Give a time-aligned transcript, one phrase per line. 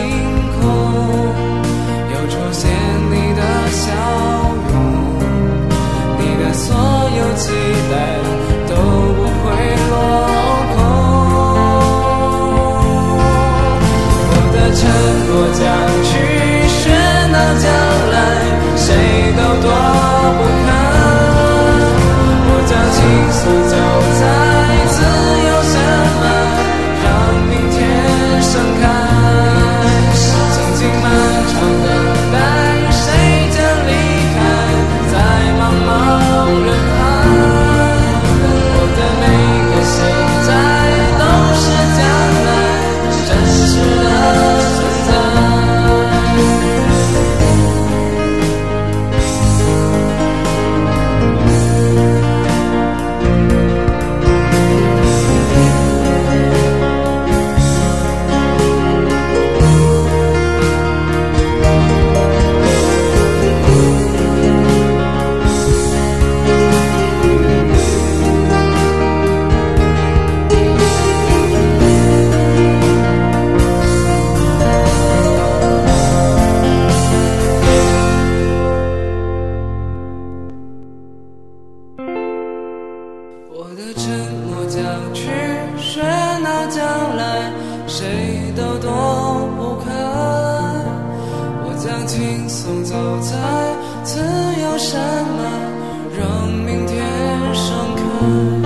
[0.00, 0.08] 星
[0.60, 0.62] 空
[2.12, 2.70] 又出现
[3.10, 3.92] 你的笑
[4.70, 4.74] 容
[6.18, 6.74] 你的所
[7.18, 7.50] 有期
[7.90, 8.29] 待。
[92.06, 93.36] 轻松走在
[94.02, 95.00] 自由山
[95.36, 95.44] 脉
[96.18, 97.04] 让明天
[97.54, 98.59] 盛开。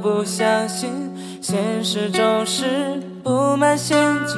[0.00, 0.90] 不相信，
[1.40, 4.36] 现实总是布满陷阱，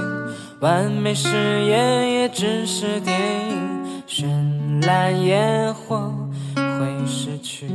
[0.61, 1.29] 完美誓
[1.64, 3.19] 言也只是电
[3.50, 6.12] 影，绚烂烟火
[6.55, 7.67] 会逝去。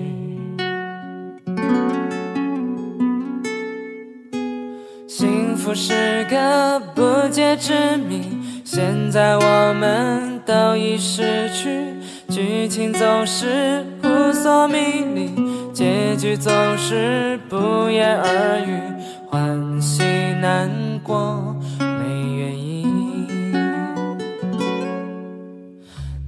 [5.07, 8.21] 幸福是个不解之谜，
[8.63, 11.94] 现在我们都已失去。
[12.29, 14.77] 剧情总是扑朔迷
[15.13, 15.29] 离，
[15.73, 18.77] 结局总是不言而喻，
[19.29, 20.03] 欢喜
[20.41, 20.69] 难
[21.03, 22.85] 过没原因。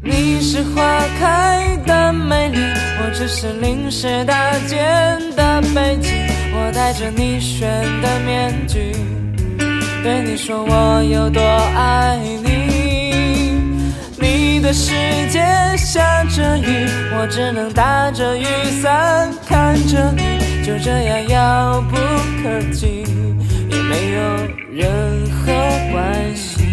[0.02, 0.82] 你是花
[1.20, 2.60] 开的美丽，
[3.02, 6.12] 我只是临时搭建的背景。
[6.54, 7.68] 我戴着你选
[8.02, 8.94] 的面具，
[10.04, 12.47] 对你说我有多爱你。
[14.58, 14.92] 你的世
[15.30, 15.40] 界
[15.78, 18.44] 下着雨，我只能打着雨
[18.82, 21.96] 伞看着你，就这样遥不
[22.42, 23.04] 可及，
[23.70, 24.20] 也没有
[24.72, 25.54] 任何
[25.92, 26.66] 关系。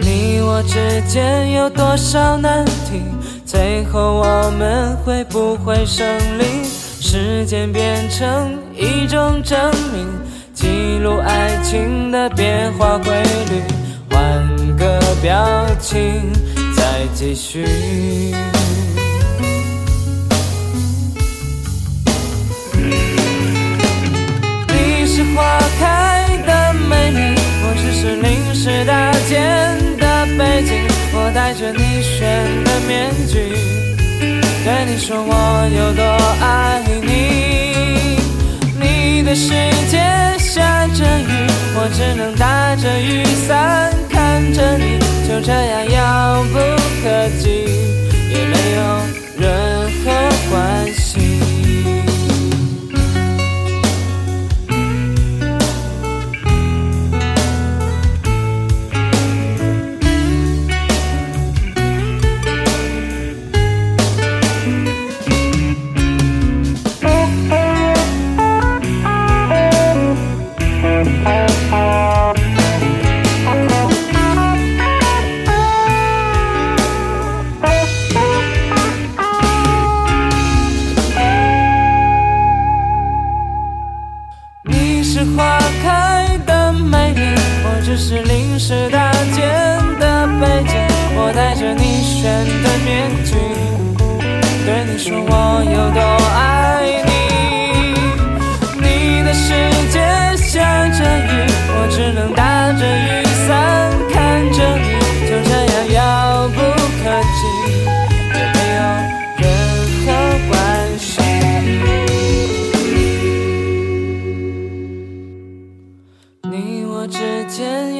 [0.00, 3.02] 你我之间有多少难题？
[3.44, 6.06] 最后我们会不会胜
[6.38, 6.62] 利？
[7.00, 9.58] 时间变成一种证
[9.92, 10.06] 明，
[10.54, 13.12] 记录爱情的变化规
[13.50, 13.60] 律，
[14.08, 16.30] 换个表情
[16.76, 17.64] 再继续。
[24.68, 33.34] 你是花开的美丽，我只是临时搭建的背景，我戴着你选的面具。
[34.64, 36.02] 对你说我有多
[36.40, 37.67] 爱你，你
[39.28, 39.50] 的世
[39.90, 39.98] 界
[40.38, 46.58] 下着雨，我只能打着雨伞看着你，就这样遥不
[47.02, 47.66] 可及，
[48.30, 48.80] 也没有
[49.36, 49.44] 任
[50.02, 50.06] 何
[50.50, 50.54] 关
[50.94, 51.07] 系。
[88.08, 89.46] 是临时搭建
[90.00, 90.72] 的背景
[91.14, 92.24] 我戴着你选
[92.62, 93.34] 的面具
[94.64, 96.00] 对你说我有多
[96.34, 96.57] 爱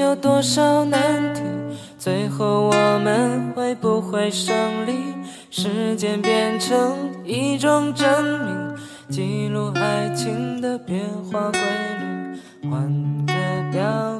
[0.08, 1.42] 有多少难题？
[1.98, 4.92] 最后我们会不会胜利？
[5.50, 8.08] 时间变成一种证
[8.40, 8.76] 明，
[9.10, 11.60] 记录爱情的变化规
[12.00, 12.80] 律，换
[13.26, 13.34] 个
[13.70, 14.17] 标。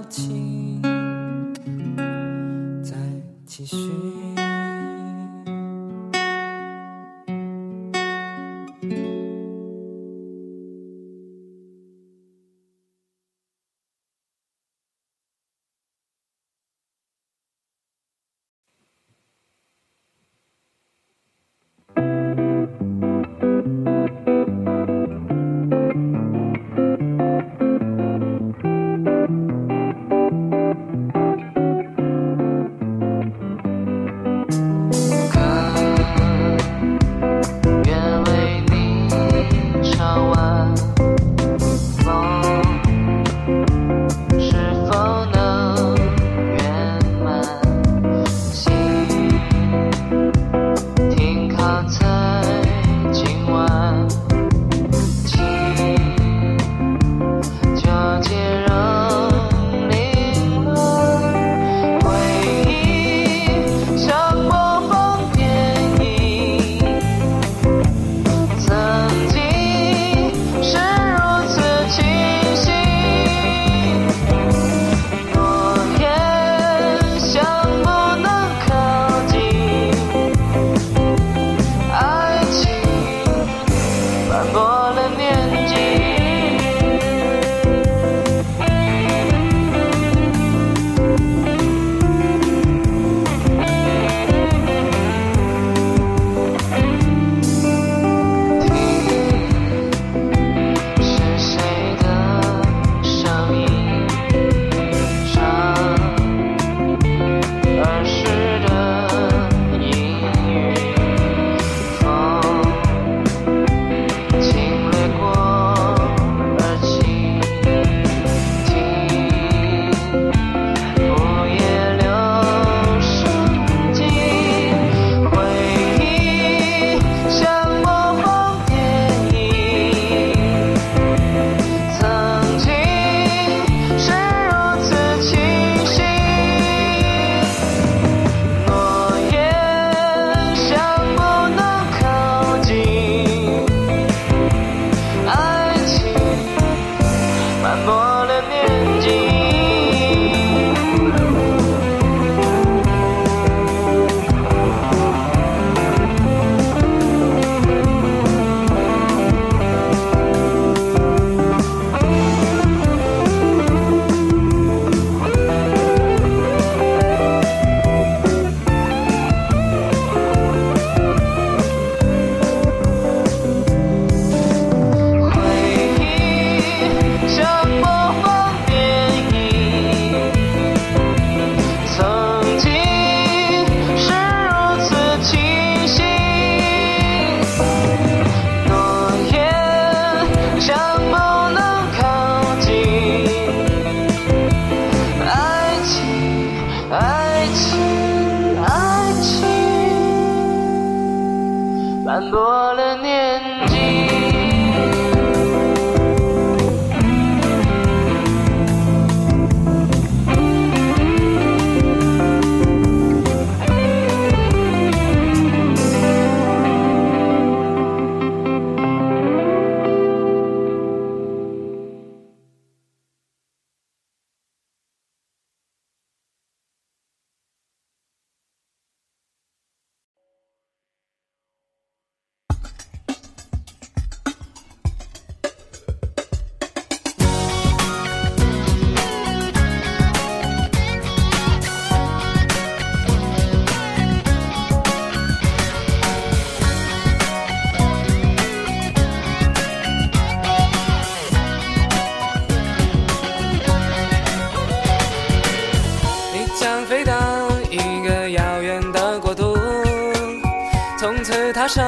[261.68, 261.86] 上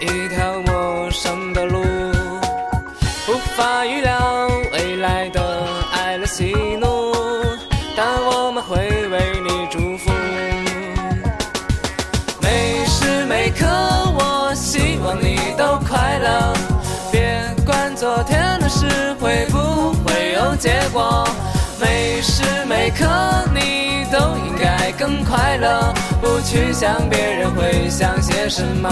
[0.00, 1.82] 一条陌生的路，
[3.28, 7.12] 无法预料未来的爱的喜怒，
[7.96, 8.76] 但我们会
[9.08, 10.12] 为你祝福。
[12.40, 16.54] 每时每刻，我希望你都快乐，
[17.10, 21.26] 别管昨天的事会不会有结果。
[21.80, 23.04] 每时每刻，
[23.52, 24.18] 你都
[24.98, 28.88] 更快乐，不去想别人会想些什么。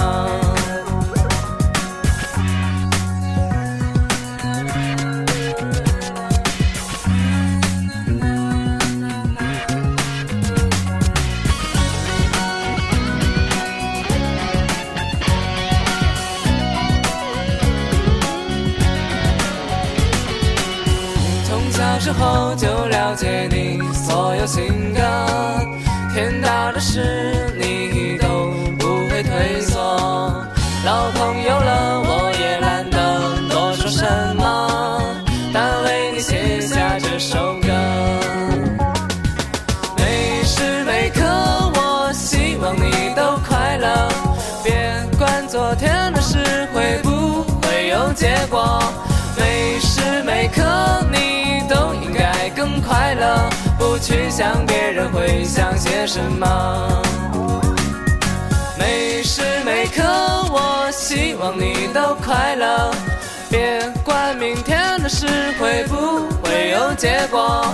[21.46, 25.00] 从小时候就了解你所有性格，
[26.14, 27.43] 天大的事
[54.36, 57.00] 想别人会想些什么。
[58.76, 60.02] 每时每刻，
[60.50, 62.90] 我希望你都快乐，
[63.48, 65.28] 别管明天的事
[65.60, 67.64] 会不会有结果。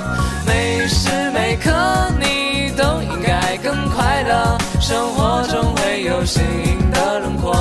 [0.46, 1.72] 每时每刻，
[2.20, 7.56] 你都应该更快乐，生活中会有新颖的轮廓。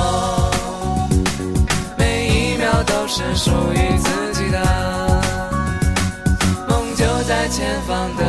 [1.96, 4.60] 每一秒都是属于自己的，
[7.00, 8.26] 就在前方等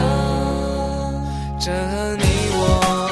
[1.60, 1.72] 着
[2.16, 3.11] 你我。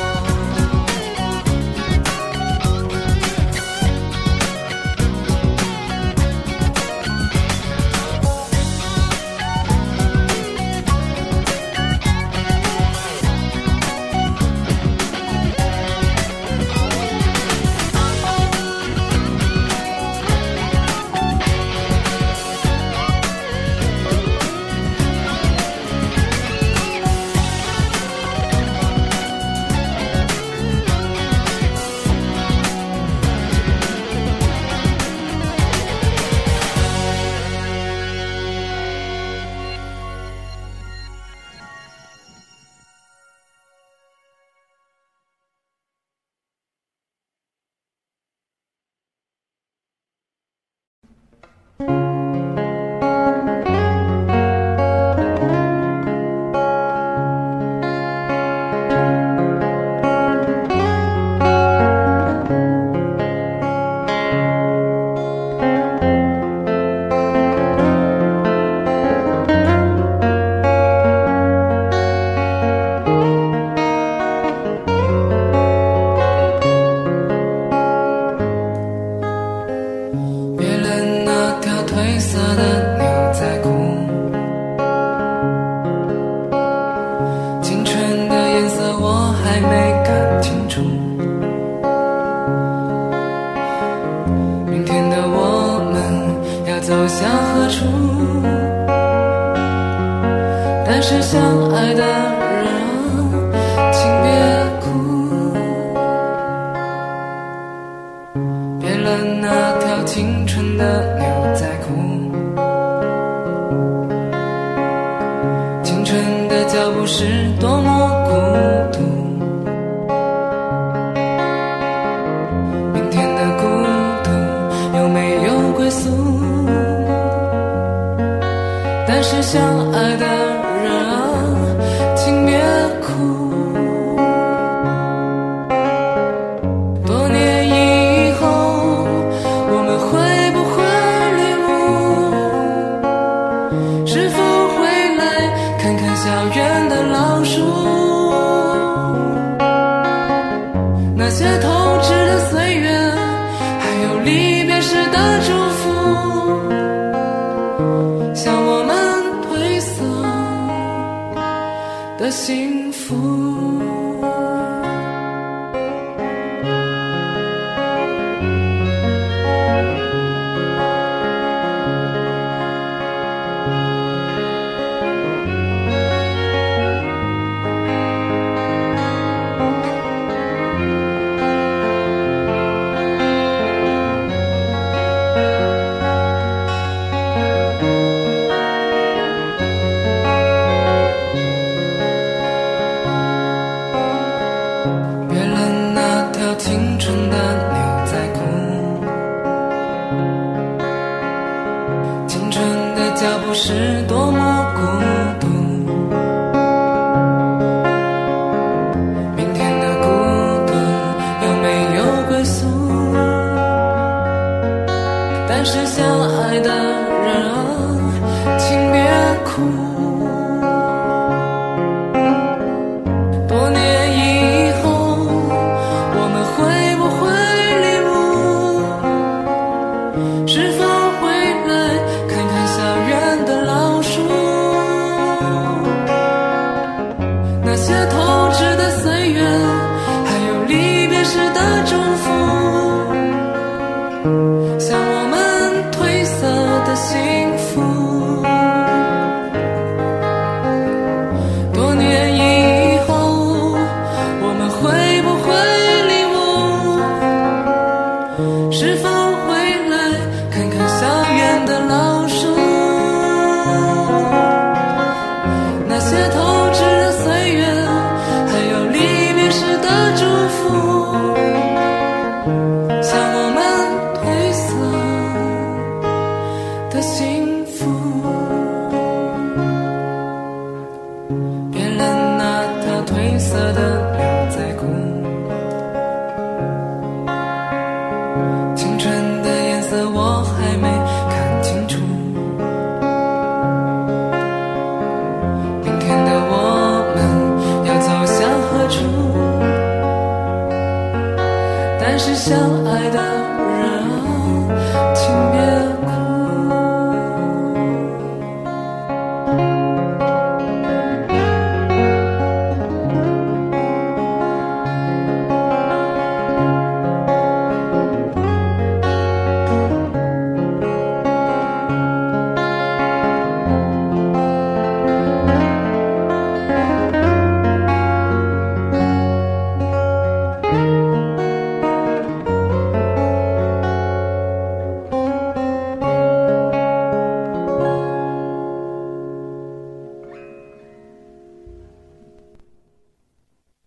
[302.20, 303.39] 是相爱的。